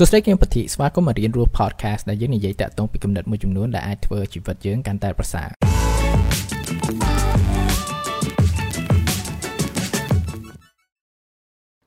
[0.00, 5.48] សួស្តីគឹមពធីស្វាគមន៍មករៀនរស់ podcast ដែលយើងនិយាយតាក់ទងពីគំនិតមួយចំនួនដែលអាចធ្វើជីវិតយើងកាន់តែប្រសើរ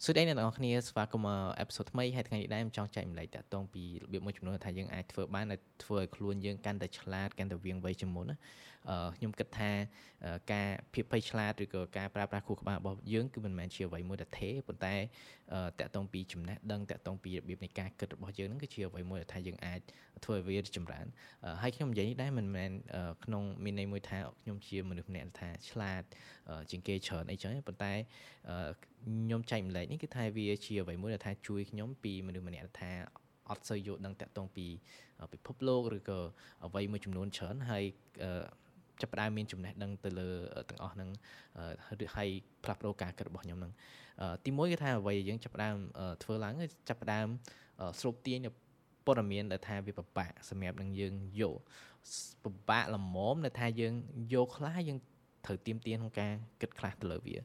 [0.04, 8.36] សួស្តីអ្នកទាំងអស់គ្នាស្វាគមន៍មកអេពីសូតថ្មីហើយថ្ងៃនេះដែរខ្ញុំចង់ចែកម្លែកតាក់ទងពីរបៀបមួយចំនួនថាយើងអាចធ្វើបានដែលធ្វើឲ្យខ្លួនយើងកាន់តែឆ្លាតកាន់តែវាងវៃជាងមុនណា
[9.16, 9.72] ខ្ញុំគិតថា
[10.54, 14.96] ការភាពភ័យឆ្លាតឬក៏ការប្រើប្រាស់ខួរក្បាលរបស់យើងគឺមិនមែនជាអ្វីមួយដែលទេប៉ុន្តែ
[15.80, 19.80] តកតងពីចំណេះដឹងតកតងពីរបៀបនៃការគិតរបស់យើងហ្នឹងគឺជាអ្វីមួយដែលថាយើងអាច
[20.26, 21.06] ធ្វើឲ្យវាចម្រើន
[21.62, 22.72] ហើយខ្ញុំនិយាយនេះដែរមិនមែន
[23.26, 26.04] ក្នុងមានន័យមួយថាខ្ញុំជាមនុស្សម្នាក់ថាឆ្លាត
[26.70, 27.94] ជាងគេច្រើនអីចឹងប៉ុន្តែ
[28.84, 32.92] ខ្ញុំចែកម្លែកនេះគឺថាវាជាអ្វីមួយដែលថាជួយខ្ញុំពីមនុស្សម្នាក់ថា
[33.50, 34.68] អត់សូវយល់ដឹងតាក់ទងពី
[35.34, 36.20] ពិភពលោកឬក៏
[36.66, 37.84] អ្វីមួយចំនួនច្រើនហើយ
[39.02, 40.30] ចាប់ផ្ដើមមានចំណេះដឹងទៅលើ
[40.70, 41.10] ទាំងអស់ហ្នឹង
[42.16, 42.30] ហើយ
[42.64, 43.72] ផ្លាស់ប្ដូរការគិតរបស់ខ្ញុំហ្នឹង
[44.46, 45.76] ទីមួយគឺថាអ្វីយើងចាប់ផ្ដើម
[46.24, 47.28] ធ្វើឡើងគឺចាប់ផ្ដើម
[48.00, 48.40] ស្រូបទាញ
[49.06, 51.58] ព័ត៌មានដែលថាវាពិបាកសម្រាប់នឹងយើងយក
[52.44, 53.94] ពិបាកល្មមដែលថាយើង
[54.34, 55.00] យកខ្លះយើង
[55.46, 57.36] ត្រូវទៀមទាក្នុងការគិតខ្លះទៅលើវា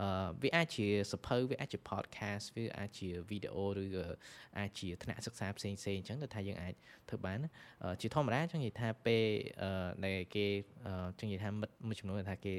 [0.00, 4.06] អឺវាអាចជាសភៅវាអាចជា podcast វាអាចជាវីដេអូឬក៏
[4.58, 6.74] អាចជាថ្នាក់សិក្សាផ្សេងផ្សេងអញ្ចឹងទៅថាយើងអាច
[7.08, 7.38] ធ្វើបាន
[8.00, 9.24] ជាធម្មតាចង់និយាយថាពេល
[10.04, 10.46] ដែលគេ
[11.18, 12.54] ចង់និយាយថាមិត្តមួយចំនួនថាគេ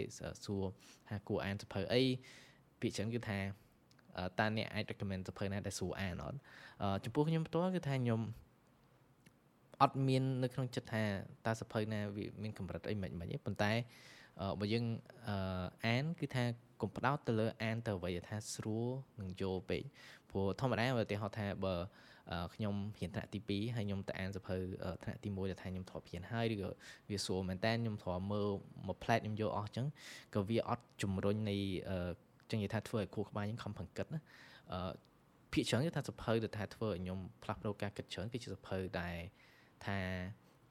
[0.45, 0.63] សួរ
[1.09, 2.03] ថាគួរអានសភៅអី
[2.81, 3.39] ពាក្យចឹងគឺថា
[4.39, 6.37] តើអ្នកអាច recommend សភៅណាដែលស្រួលអានអត់
[7.03, 8.21] ចំពោះខ្ញុំផ្ទាល់គឺថាខ្ញុំ
[9.81, 11.03] អត់មាននៅក្នុងចិត្តថា
[11.45, 13.71] តើសភៅណាវាមានកម្រិតអីមិនមិនទេប៉ុន្តែ
[14.59, 14.85] បើយើង
[15.85, 16.43] អានគឺថា
[16.81, 18.87] កុំផ្ដោតទៅលើអានទៅអ្វីថាស្រួល
[19.19, 19.83] នឹងយល់ពេក
[20.29, 21.75] ព្រោះធម្មតាបើឧទាហរណ៍ថាបើ
[22.55, 24.55] ខ្ញុំរៀនថ្នាក់ទី2ហើយខ្ញុំទៅអានសភៅ
[25.03, 26.69] ថ្នាក់ទី1ដែលថាខ្ញុំធ្លាប់រៀនហើយឬក៏
[27.09, 28.49] វាស្រួលមែនតើខ្ញុំធ្លាប់មើល
[28.87, 29.87] មួយផ្លែតខ្ញុំយកអស់អញ្ចឹង
[30.33, 31.57] ក៏វាអត់ជំរុញនៃ
[32.51, 34.21] ចឹងនិយាយថាធ្វើឲ្យខួរក្បាលខ្ញុំខំប្រឹងគិតណា
[34.71, 34.91] អឺ
[35.53, 39.17] ភាគច្រើនគឺថាសភៅដែលថាធ្វើឲ្យខ្ញុំផ្លាស់ប្ដូរការគិតច្រើនគឺជាសភៅដែល
[39.85, 39.97] ថា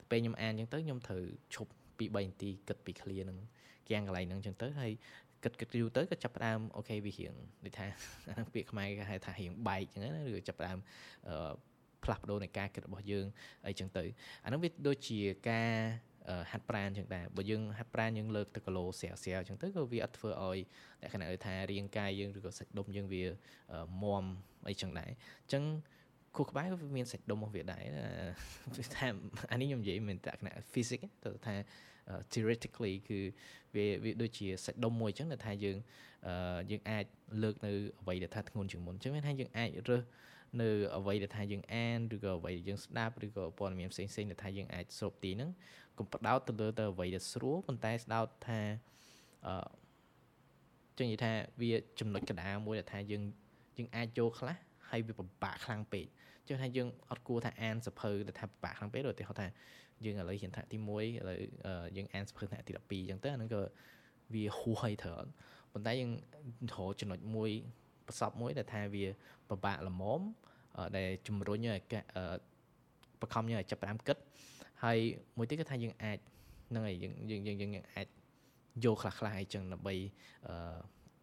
[0.09, 1.23] ពេលខ្ញុំអានអញ្ចឹងទៅខ្ញុំត្រូវ
[1.55, 1.71] ឈប់
[2.15, 3.37] ពី3នាទីគិតពីឃ្លានឹង
[3.89, 4.91] គាំងកន្លែងហ្នឹងអញ្ចឹងទៅហើយ
[5.43, 7.33] គិតគិតយូរទៅក៏ចាប់ផ្ដើមអូខេវារៀង
[7.65, 7.87] ដូចថា
[8.27, 10.77] អាហ្នឹងពាក្យខ្មែរគេហៅថារៀងបែកអញ្ចឹងណាឬចាប់ផ្ដើម
[11.27, 11.53] អឺ
[12.03, 13.25] ផ្លាស់ប្ដូរនៃការគិតរបស់យើង
[13.67, 14.03] អីចឹងទៅ
[14.43, 15.19] អាហ្នឹងវាដូចជា
[15.49, 15.71] ការ
[16.51, 20.57] ហាត់ប្រាណចឹងដែរបើយើងហាត់ប្រាណយើងលើកទៅគីឡូស្រាវស្រាវចឹងទៅក៏វាអត់ធ្វើឲ្យ
[21.03, 23.23] លក្ខណៈថារាងកាយយើងឬក៏សាច់ដុំយើងវា
[24.03, 24.25] មម
[24.69, 25.63] អីចឹងដែរអញ្ចឹង
[26.35, 27.83] ខួរក្បាលវាមានសាច់ដុំរបស់វាដែរ
[28.77, 29.07] វាថា
[29.51, 31.55] អានេះខ្ញុំនិយាយមិនតែលក្ខណៈ physics ទៅថា
[32.31, 33.19] theoretically គឺ
[33.75, 35.77] វាវាដូចជាសាច់ដុំមួយអញ្ចឹងដែលថាយើង
[36.71, 37.05] យើងអាច
[37.43, 37.71] លើកនៅ
[38.01, 40.03] អ្វីដែលថាធ្ងន់ជាងមុនអញ្ចឹងមានថាយើងអាចរើស
[40.61, 45.49] នៅអ្វីដែលថាយើងអានឬក៏អ្វីដែលយើងស្ដាប់ឬក៏ព័ត៌មានផ្សេងៗដែលថាយើងអាចស្រូបទីហ្នឹង
[45.97, 48.59] កុំបដោតទៅលើទៅអ្វីដែលស្រួលប៉ុន្តែស្ដោតថា
[49.47, 49.55] អឺ
[50.97, 53.23] ចឹងនិយាយថាវាចំណុចកណ្ដាលមួយដែលថាយើង
[53.77, 54.55] យើងអាចចូលខ្លះ
[54.93, 56.05] ហើយវាពិបាកខ្លាំងពេក
[56.47, 59.47] ចឹងថាយើងអត់គួរថាអានសភៅដែលថាពិបាកខ្លាំងពេកដូចឧទាហរណ៍ថា
[60.05, 60.99] យើងឥឡូវរៀនថ្នាក់ទី1ឥ
[61.29, 61.37] ឡូវ
[61.97, 63.61] យើងអានសភៅថ្នាក់ទី12ចឹងទៅអាហ្នឹងក៏
[64.33, 65.21] វាហួសហើយត្រូវ
[65.73, 66.11] ប៉ុន្តែយើង
[66.73, 67.51] រកចំណុចមួយ
[68.07, 69.05] ប្រសពមួយដែលថាវា
[69.49, 70.21] ពិបាកល្មម
[70.97, 71.79] ដែលជំរុញឲ្យ
[73.21, 74.17] បខំយើងឲ្យចាប់តាមគិត
[74.83, 74.97] ហើយ
[75.37, 76.17] មួយទៀតគឺថាយើងអាច
[76.69, 78.07] ហ្នឹងហើយយើងយើងយើងយើងអាច
[78.83, 79.95] យកខ្លះខ្លះអីចឹងដើម្បី
[80.47, 80.77] អឺ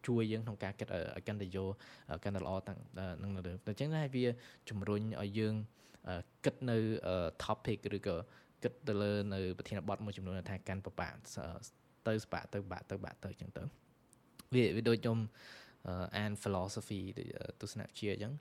[0.07, 1.69] ជួយយើងក្នុងការគិតឲ្យកាន់តែយក
[2.23, 2.79] កាន់តែល្អតាំង
[3.23, 4.25] នឹងនៅអញ្ចឹងហើយវា
[4.69, 5.53] ជំរុញឲ្យយើង
[6.45, 6.77] គិតនៅ
[7.43, 8.15] topic ឬក៏
[8.63, 11.17] គិតទៅលើនៅប្រធានបទមួយចំនួនថាកាន់ប្របាក់
[12.07, 13.63] ទៅស្បាក់ទៅបាក់ទៅបាក់ទៅអញ្ចឹងទៅ
[14.53, 15.17] វាវាដូចខ្ញុំ
[16.17, 17.01] អាន philosophy
[17.61, 18.33] ទស្សនវិជ្ជាអញ្ចឹង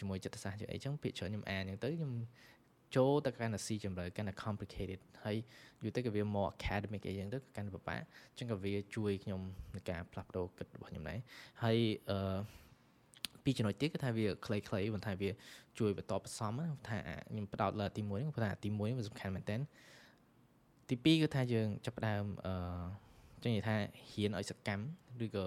[0.00, 2.12] ជាមួយចិត្តសាស្ត្រជាអីចឹងភាគច្រើនខ្ញុំអានអញ្ចឹងទៅខ្ញុំ
[2.96, 5.36] ចូលទៅកាន់តែស៊ីជម្រៅកាន់តែ complicated ហើយ
[5.82, 9.40] យូរទៅក៏វា more academic អីចឹងទៅកាន់តែពិបាកអញ្ចឹងក៏វាជួយខ្ញុំ
[9.72, 11.18] ในការផ្លាស់ប្ដូរគិតរបស់ខ្ញុំដែរ
[11.62, 11.78] ហើយ
[12.10, 12.38] អឺ
[13.44, 14.62] ពីចំណុចទៀតគឺថាវាខ្លីៗ
[14.94, 15.30] ប៉ុន្តែវា
[15.78, 16.52] ជួយបន្តបន្សំ
[16.88, 16.96] ថា
[17.30, 19.56] ខ្ញុំផ្ដោតលើទី1ហ្នឹងព្រោះថាទី1វាសំខាន់មែនតើ
[20.88, 22.54] ទី2គឺថាយើងចាប់ផ្ដើមអឺ
[23.42, 23.76] ចឹងនិយាយថា
[24.10, 24.84] ហ៊ានឲ្យសកម្ម
[25.24, 25.46] ឬក៏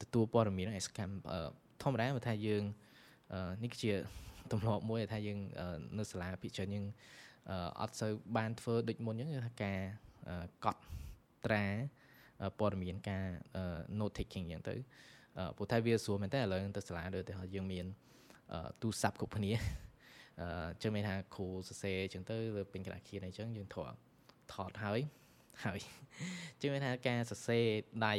[0.00, 1.14] ទទួលព័ត៌មានឲ្យសកម្ម
[1.82, 2.62] ធម្មតាបើថាយើង
[3.62, 3.92] នេះគឺជា
[4.52, 5.38] ទម្លាប់មួយថាយើង
[5.98, 6.86] នៅសាលាភិជនយើង
[7.80, 9.78] អត់សូវបានធ្វើដូចមុនអញ្ចឹងគឺថាការ
[10.64, 10.82] កត់
[11.46, 11.64] ត្រា
[12.58, 13.24] ព័ត៌មានការ
[13.98, 14.74] note taking អញ្ចឹងទៅ
[15.56, 17.86] ព្រោះតែវាស្រួលមែនតើឥឡូវទៅសាលាដូចតែយើងមាន
[18.82, 19.52] ទូរស័ព្ទគ្រប់គ្នា
[20.40, 23.92] អញ្ចឹងមានថាគ្រូសរសេរអញ្ចឹងទៅលើពេញក្តារខៀនអញ្ចឹងយើងថត
[24.52, 25.00] ថតហើយ
[25.64, 25.80] ហើយ
[26.60, 27.64] ជាងមានថាការសរសេរ
[28.06, 28.14] ដៃ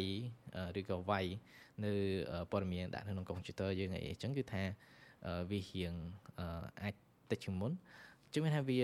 [0.80, 1.25] ឬក៏វាយ
[1.86, 1.94] នៅ
[2.51, 4.63] ព័ត៌មានដាក់នៅក្នុងកុំព្យូទ័រយើងអីអញ្ចឹងគឺថា
[5.51, 5.94] វារៀង
[6.81, 6.95] អាច
[7.31, 7.71] តិចជាងមុន
[8.33, 8.80] ជឿថាវា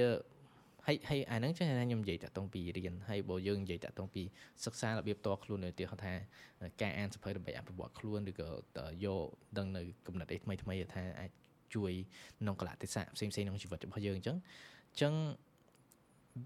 [0.88, 4.24] ហើយហើយអាហ្នឹងចឹងថាខ្ញុំនិយាយតាក់ទងពីរៀនហើយបើយើងនិយាយតាក់ទងពី
[4.66, 6.14] សិក្សារបៀបតខ្លួននៅទីថា
[6.82, 8.50] ការអានសភៅដើម្បីអភិវឌ្ឍខ្លួនឬក៏
[9.06, 9.26] យក
[9.58, 11.32] ដឹងនៅកំណត់អីថ្មីថ្មីថាអាច
[11.76, 11.92] ជួយ
[12.40, 14.38] ក្នុងកលៈទេសៈផ្សេងផ្សេងក្នុងជីវិតរបស់យើងអញ្ចឹង
[14.92, 15.14] អញ្ចឹង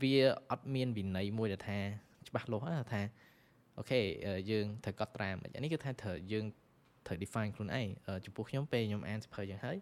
[0.01, 0.17] វា
[0.51, 1.79] អត់មានវិន័យមួយដែលថា
[2.27, 2.63] ច្បាស់លាស់
[2.93, 3.01] ថា
[3.77, 3.99] អូខេ
[4.51, 6.45] យើងត្រូវកត់ត្រាមិនអានេះគឺថាត្រូវយើង
[7.05, 7.87] ត្រូវ define ខ្លួនឯង
[8.25, 9.77] ចំពោះខ្ញុំពេលខ្ញុំអានសភៅយ៉ាងហើយ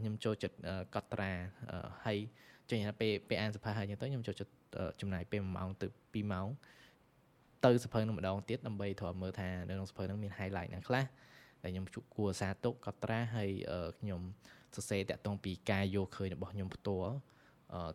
[0.00, 0.56] ខ្ញុំចូលចិត្ត
[0.94, 1.32] កត់ត្រា
[2.06, 2.18] ហើយ
[2.70, 4.52] ចេញពេលពេលអានសភៅហើយអញ្ចឹងទៅខ្ញុំចូលចិត្ត
[5.00, 6.48] ចំណាយពេល1ម៉ោងទៅ2ម៉ោង
[7.64, 11.04] ទៅសភៅនឹងម្ដងទៀតដើម្បីត្រូវមើលថានៅក្នុងសភៅនឹងមាន highlight ណាខ្លះ
[11.62, 13.50] ដែលខ្ញុំជួបគួរសារទុកកត់ត្រាហើយ
[14.00, 14.20] ខ្ញុំ
[14.74, 17.14] សរសេរតាក់ទងពីការយកឃើញរបស់ខ្ញុំផ្ទាល់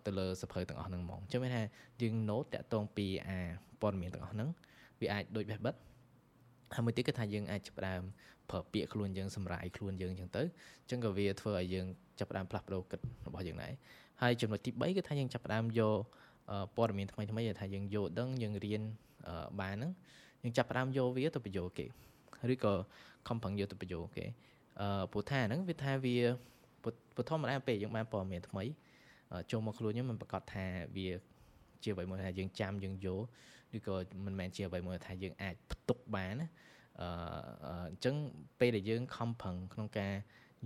[0.06, 1.64] ទៅលើសភៅទាំងអស់ហ្នឹងហ្មងអញ្ចឹងមានថា
[2.02, 3.40] យើង note តាក់ទងពីអា
[3.82, 4.50] ព័ត៌មានទាំងអស់ហ្នឹង
[5.00, 5.76] វាអាចដូចបេះបិទ
[6.76, 8.02] ហើយមួយទៀតគឺថាយើងអាចចាប់ផ្ដើម
[8.50, 11.86] ប្រើពាក្យខ្លួនយើងសម្រាប់ខ្លួនយើងអញ្ចឹងទៅអញ្ចឹងក៏វាធ្វើឲ្យយើង
[12.20, 13.74] ចាប់ផ្ដើមផ្លាស់ប្ដូរគិតរបស់យើងដែរ
[14.22, 15.98] ហើយចំណុចទី3គឺថាយើងចាប់ផ្ដើមយក
[16.76, 18.82] ព័ត៌មានថ្មីថ្មីដែលថាយើងយកដឹងយើងរៀន
[19.62, 19.92] បានហ្នឹង
[20.44, 21.86] យើងចាប់ផ្ដើមយកវាទៅបញ្ចូលគេ
[22.54, 22.74] ឬក៏
[23.28, 24.26] ខំប្រឹងយកទៅបញ្ចូលគេ
[24.82, 26.18] អឺព្រោះថាហ្នឹងវាថាវា
[27.16, 28.64] ពធម្មតាពេលយើងបានព័ត៌មានថ្មី
[29.52, 30.66] ចូលមកខ្លួនយើងមិនប្រកាសថា
[30.98, 31.10] វា
[31.84, 33.22] ជាអ្វីមួយថាយើងចាំយើងយក
[33.77, 36.49] ឬក៏មិនមែនជាអ្វីមួយថាយើងអាចផ្ទុកបានណា
[37.01, 37.09] អឺ
[37.67, 38.15] អញ្ចឹង
[38.61, 40.15] ពេលដែលយើងខំប្រឹងក្នុងការ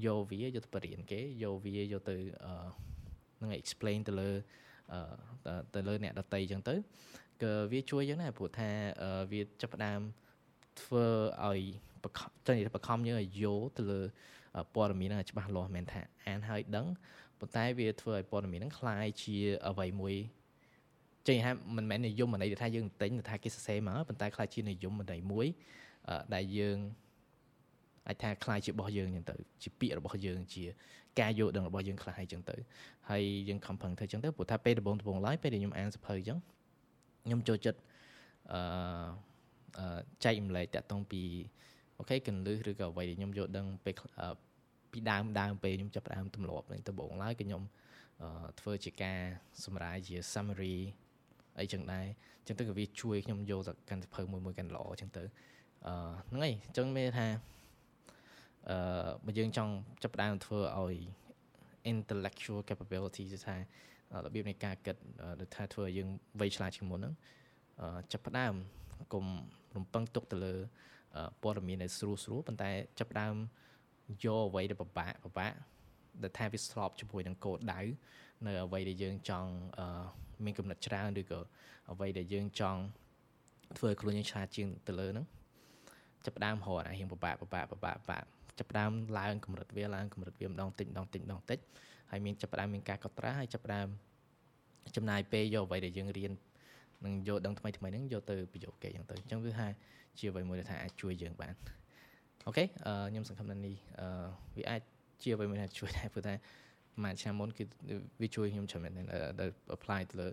[0.06, 2.16] យកវាយកទៅបរៀនគេយកវាយកទៅ
[3.43, 4.31] នឹង explain ទៅលើ
[5.75, 6.75] ទៅលើអ្នកដតីអញ្ចឹងទៅ
[7.43, 8.70] ក៏វាជួយយើងដែរព្រោះថា
[9.32, 10.00] វាចាប់ផ្ដើម
[10.81, 11.06] ធ្វើ
[11.49, 11.62] ឲ្យ
[12.04, 14.00] បខំទៅបខំយើងឲ្យយកទៅលើ
[14.75, 16.87] ព័ត៌មានហ្នឹងច្បាស់លាស់មិនថាអានហើយដឹង
[17.38, 19.37] ប៉ុន្តែវាធ្វើឲ្យព័ត៌មានហ្នឹងคล้ายជា
[19.69, 20.14] អ្វីមួយ
[21.28, 25.46] ចេញថាមិនមែននិយមន័យថាយើងទិញថាគេសរសេរមកប៉ុន្តែคล้ายជានិយមន័យមួយ
[26.34, 26.78] ដែលយើង
[28.08, 30.64] អាចថាคล้ายជារបស់យើងអញ្ចឹងទៅជាពាក្យរបស់យើងជា
[31.20, 32.56] ការយល់ដឹងរបស់យើងខ្លះហើយអញ្ចឹងទៅ
[33.10, 36.38] ហើយយើងខំប្រឹងធ្វើអញ្ចឹងទៅព្រោះថាពេលដំបូងដំបូងឡើយពេលដែលខ្ញុំអានសភៅអញ្ចឹង
[37.26, 37.81] ខ្ញុំចូលចិត្ត
[38.52, 41.22] អឺចែកម្លែកតាក់ទងពី
[41.99, 43.94] អូខេកន្លឹះឬក៏អ្វីដែលខ្ញុំយល់ដឹងពេល
[44.93, 47.62] ពីដើមដើមពេលខ្ញុំចាប់ផ្ដើមទម្លាប់នឹងដំបូងឡើយគឺខ្ញុំ
[48.60, 49.19] ធ្វើជាការ
[49.64, 50.78] សម្រាយជា summary
[51.59, 52.06] អីចឹងដែរ
[52.48, 55.24] ចឹងទៅក៏វាជួយខ្ញុំយកទៅកាន់សភៅមួយមួយកាន់ល្អចឹងទៅ
[55.88, 55.94] អឺ
[56.30, 57.27] ហ្នឹងហើយចឹងមានថា
[58.69, 58.77] អឺ
[59.25, 59.74] បើយើងចង់
[60.04, 60.98] ចាប់ផ្ដើមធ្វើឲ្យ
[61.92, 63.56] intellectual capability គឺថា
[64.25, 64.95] របៀបនៃការគិត
[65.39, 66.09] ដូចថាធ្វើឲ្យយើង
[66.39, 67.13] វៃឆ្លាតជាងមុនហ្នឹង
[68.12, 68.53] ចាប់ផ្ដើម
[69.13, 69.25] កុំ
[69.75, 70.56] រំពឹងទុកទៅលើ
[71.42, 72.69] ព័ត៌មានដែលស្រួលស្រួលប៉ុន្តែ
[73.00, 73.36] ចាប់ផ្ដើម
[74.25, 75.53] យកអ្វីដែលពិបាកពិបាក
[76.24, 77.81] ដែលថាវាស្របជាមួយនឹងគោលដៅ
[78.48, 79.51] នៅអ្វីដែលយើងចង់
[80.45, 81.39] មានកំណត់ច្រើនឬក៏
[81.92, 82.81] អ្វីដែលយើងចង់
[83.78, 85.25] ធ្វើឲ្យខ្លួនយើងឆ្លាតជាងទៅលើហ្នឹង
[86.25, 88.24] ចាប់ផ្ដើមរកអារៀងពិបាកពិបាកពិបាកពិបាក
[88.60, 91.60] ចាប់ផ្ដើមឡើងកម្រិតវាឡើងកម្រិតវាម្ដងតិចម្ដងតិចម្ដងតិច
[92.12, 93.88] ហើយមានចាប់ផ្ដើមមានការកត់ត្រាហើយចាប់ផ្ដើម
[94.95, 96.31] ចំណាយពេលយកអ្វីដែលយើងរៀន
[97.06, 99.68] នឹងយកដឹងថ្មីថ្មីហ្នឹងយកទៅប្រយោគគេអញ្ចឹងទៅអញ្ចឹងគឺថា
[100.18, 101.54] ជាអ្វីមួយដែលថាអាចជួយយើងបាន
[102.48, 103.75] អូខេខ្ញុំសង្ឃឹមថានេះ
[104.57, 104.81] វាអាច
[105.22, 106.34] ជាអ្វីមួយដែលជួយដែរព្រោះថា
[107.03, 107.63] មួយឆ្នាំមុនគឺ
[108.21, 108.94] វាជួយខ្ញុំច្រើនមែន
[109.39, 110.27] ដែល apply ទៅលើ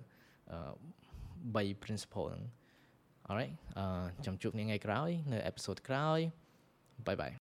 [1.54, 2.42] 3 principle ហ្នឹង
[3.28, 3.86] alright អឺ
[4.26, 6.20] ចាំជួបគ្នាថ្ងៃក្រោយ នៅ episode ក្រោយ
[7.06, 7.32] bye bye